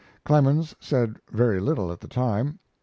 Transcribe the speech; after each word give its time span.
Clemens 0.25 0.75
said 0.79 1.19
very 1.29 1.59
little 1.59 1.91
at 1.91 1.99
the 1.99 2.07
time. 2.07 2.57